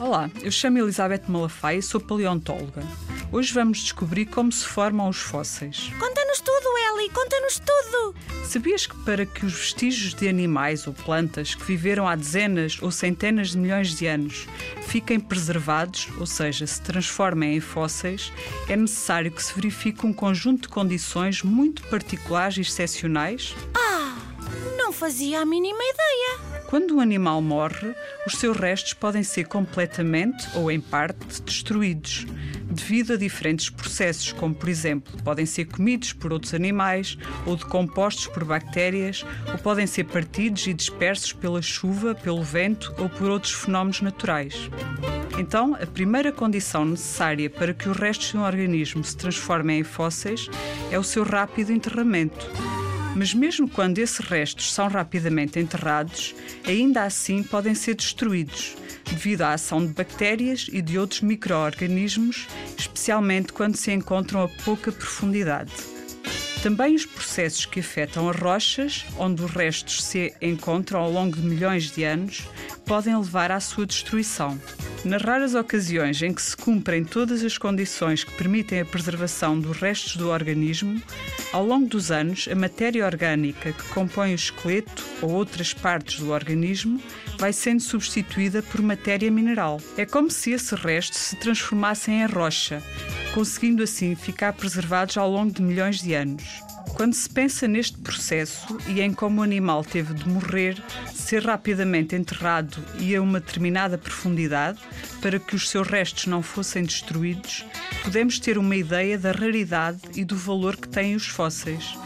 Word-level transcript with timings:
Olá, 0.00 0.28
eu 0.42 0.50
chamo 0.50 0.78
Elizabeth 0.78 1.22
Malafaia 1.28 1.78
e 1.78 1.82
sou 1.82 2.00
paleontóloga. 2.00 2.82
Hoje 3.32 3.54
vamos 3.54 3.78
descobrir 3.78 4.26
como 4.26 4.52
se 4.52 4.66
formam 4.66 5.08
os 5.08 5.16
fósseis. 5.16 5.90
Conta-nos 5.98 6.38
tudo, 6.40 6.68
Ellie, 6.76 7.08
conta-nos 7.08 7.58
tudo! 7.60 8.14
Sabias 8.44 8.86
que 8.86 8.94
para 9.04 9.24
que 9.24 9.46
os 9.46 9.54
vestígios 9.54 10.12
de 10.12 10.28
animais 10.28 10.86
ou 10.86 10.92
plantas 10.92 11.54
que 11.54 11.64
viveram 11.64 12.06
há 12.06 12.14
dezenas 12.14 12.76
ou 12.82 12.90
centenas 12.90 13.52
de 13.52 13.56
milhões 13.56 13.94
de 13.94 14.06
anos 14.06 14.46
fiquem 14.86 15.18
preservados, 15.18 16.08
ou 16.18 16.26
seja, 16.26 16.66
se 16.66 16.82
transformem 16.82 17.56
em 17.56 17.60
fósseis, 17.60 18.30
é 18.68 18.76
necessário 18.76 19.32
que 19.32 19.42
se 19.42 19.54
verifique 19.54 20.04
um 20.04 20.12
conjunto 20.12 20.62
de 20.62 20.68
condições 20.68 21.42
muito 21.42 21.82
particulares 21.84 22.58
e 22.58 22.60
excepcionais? 22.60 23.56
Ah, 23.74 24.14
não 24.76 24.92
fazia 24.92 25.40
a 25.40 25.46
mínima 25.46 25.82
ideia! 25.82 26.51
Quando 26.72 26.96
um 26.96 27.00
animal 27.00 27.42
morre, 27.42 27.94
os 28.26 28.38
seus 28.38 28.56
restos 28.56 28.94
podem 28.94 29.22
ser 29.22 29.44
completamente 29.44 30.48
ou 30.54 30.70
em 30.70 30.80
parte 30.80 31.42
destruídos, 31.42 32.26
devido 32.64 33.12
a 33.12 33.16
diferentes 33.18 33.68
processos, 33.68 34.32
como 34.32 34.54
por 34.54 34.70
exemplo, 34.70 35.12
podem 35.22 35.44
ser 35.44 35.66
comidos 35.66 36.14
por 36.14 36.32
outros 36.32 36.54
animais 36.54 37.18
ou 37.44 37.56
decompostos 37.56 38.26
por 38.26 38.42
bactérias, 38.46 39.22
ou 39.52 39.58
podem 39.58 39.86
ser 39.86 40.04
partidos 40.04 40.66
e 40.66 40.72
dispersos 40.72 41.34
pela 41.34 41.60
chuva, 41.60 42.14
pelo 42.14 42.42
vento 42.42 42.94
ou 42.96 43.06
por 43.06 43.28
outros 43.28 43.52
fenómenos 43.52 44.00
naturais. 44.00 44.70
Então, 45.38 45.74
a 45.74 45.84
primeira 45.84 46.32
condição 46.32 46.86
necessária 46.86 47.50
para 47.50 47.74
que 47.74 47.86
os 47.86 47.98
restos 47.98 48.30
de 48.30 48.38
um 48.38 48.44
organismo 48.44 49.04
se 49.04 49.14
transformem 49.14 49.80
em 49.80 49.84
fósseis 49.84 50.48
é 50.90 50.98
o 50.98 51.04
seu 51.04 51.22
rápido 51.22 51.70
enterramento. 51.70 52.50
Mas 53.14 53.34
mesmo 53.34 53.68
quando 53.68 53.98
esses 53.98 54.18
restos 54.18 54.72
são 54.72 54.88
rapidamente 54.88 55.58
enterrados, 55.58 56.34
ainda 56.66 57.04
assim 57.04 57.42
podem 57.42 57.74
ser 57.74 57.94
destruídos, 57.94 58.74
devido 59.04 59.42
à 59.42 59.52
ação 59.52 59.84
de 59.84 59.92
bactérias 59.92 60.66
e 60.72 60.80
de 60.80 60.98
outros 60.98 61.20
micro-organismos, 61.20 62.48
especialmente 62.78 63.52
quando 63.52 63.76
se 63.76 63.92
encontram 63.92 64.42
a 64.42 64.48
pouca 64.48 64.90
profundidade. 64.90 65.72
Também 66.62 66.94
os 66.94 67.04
processos 67.04 67.66
que 67.66 67.80
afetam 67.80 68.30
as 68.30 68.36
rochas, 68.36 69.04
onde 69.18 69.42
os 69.42 69.50
restos 69.50 70.02
se 70.02 70.32
encontram 70.40 71.00
ao 71.00 71.10
longo 71.10 71.36
de 71.36 71.42
milhões 71.42 71.90
de 71.90 72.04
anos, 72.04 72.48
podem 72.86 73.16
levar 73.16 73.50
à 73.50 73.60
sua 73.60 73.86
destruição. 73.86 74.58
Nas 75.04 75.20
raras 75.20 75.54
ocasiões 75.54 76.22
em 76.22 76.32
que 76.32 76.40
se 76.40 76.56
cumprem 76.56 77.04
todas 77.04 77.42
as 77.42 77.58
condições 77.58 78.22
que 78.22 78.32
permitem 78.34 78.80
a 78.80 78.84
preservação 78.84 79.58
dos 79.58 79.76
restos 79.76 80.16
do 80.16 80.28
organismo, 80.28 81.02
ao 81.52 81.66
longo 81.66 81.86
dos 81.86 82.12
anos, 82.12 82.48
a 82.50 82.54
matéria 82.54 83.04
orgânica 83.04 83.72
que 83.72 83.88
compõe 83.88 84.30
o 84.30 84.36
esqueleto 84.36 85.02
ou 85.20 85.30
outras 85.30 85.74
partes 85.74 86.20
do 86.20 86.30
organismo 86.30 87.02
vai 87.36 87.52
sendo 87.52 87.80
substituída 87.80 88.62
por 88.62 88.80
matéria 88.80 89.30
mineral. 89.30 89.80
É 89.96 90.06
como 90.06 90.30
se 90.30 90.52
esses 90.52 90.78
restos 90.78 91.18
se 91.18 91.36
transformassem 91.36 92.22
em 92.22 92.26
rocha, 92.26 92.80
conseguindo 93.34 93.82
assim 93.82 94.14
ficar 94.14 94.52
preservados 94.52 95.16
ao 95.16 95.28
longo 95.28 95.52
de 95.52 95.62
milhões 95.62 96.00
de 96.00 96.14
anos. 96.14 96.44
Quando 96.94 97.14
se 97.14 97.28
pensa 97.28 97.66
neste 97.66 97.98
processo 97.98 98.78
e 98.86 99.00
em 99.00 99.12
como 99.12 99.40
o 99.40 99.44
animal 99.44 99.82
teve 99.84 100.14
de 100.14 100.28
morrer, 100.28 100.80
ser 101.22 101.44
rapidamente 101.44 102.14
enterrado 102.14 102.76
e 102.98 103.14
a 103.14 103.22
uma 103.22 103.40
determinada 103.40 103.96
profundidade, 103.96 104.78
para 105.20 105.38
que 105.38 105.54
os 105.54 105.68
seus 105.68 105.86
restos 105.86 106.26
não 106.26 106.42
fossem 106.42 106.82
destruídos, 106.82 107.64
podemos 108.02 108.38
ter 108.38 108.58
uma 108.58 108.76
ideia 108.76 109.16
da 109.16 109.32
raridade 109.32 110.00
e 110.14 110.24
do 110.24 110.36
valor 110.36 110.76
que 110.76 110.88
têm 110.88 111.14
os 111.14 111.26
fósseis. 111.26 111.96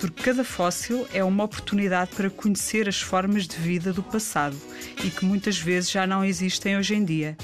Porque 0.00 0.22
cada 0.22 0.42
fóssil 0.42 1.06
é 1.12 1.22
uma 1.22 1.44
oportunidade 1.44 2.12
para 2.16 2.30
conhecer 2.30 2.88
as 2.88 3.00
formas 3.00 3.46
de 3.46 3.56
vida 3.56 3.92
do 3.92 4.02
passado 4.02 4.56
e 5.04 5.10
que 5.10 5.26
muitas 5.26 5.58
vezes 5.58 5.90
já 5.90 6.06
não 6.06 6.24
existem 6.24 6.78
hoje 6.78 6.94
em 6.94 7.04
dia. 7.04 7.36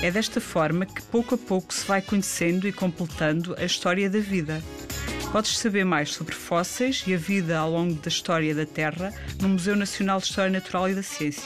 É 0.00 0.10
desta 0.10 0.40
forma 0.40 0.86
que 0.86 1.02
pouco 1.02 1.34
a 1.34 1.38
pouco 1.38 1.74
se 1.74 1.84
vai 1.84 2.00
conhecendo 2.00 2.68
e 2.68 2.72
completando 2.72 3.56
a 3.58 3.64
história 3.64 4.08
da 4.08 4.20
vida. 4.20 4.62
Podes 5.30 5.58
saber 5.58 5.84
mais 5.84 6.14
sobre 6.14 6.34
fósseis 6.34 7.04
e 7.06 7.14
a 7.14 7.18
vida 7.18 7.58
ao 7.58 7.70
longo 7.70 7.94
da 7.94 8.08
história 8.08 8.54
da 8.54 8.64
Terra 8.64 9.12
no 9.40 9.50
Museu 9.50 9.76
Nacional 9.76 10.18
de 10.18 10.26
História 10.26 10.50
Natural 10.50 10.88
e 10.88 10.94
da 10.94 11.02
Ciência. 11.02 11.44